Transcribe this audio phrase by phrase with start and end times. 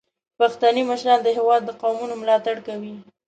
[0.39, 2.93] پښتني مشران د هیواد د قومونو ملاتړ کوي.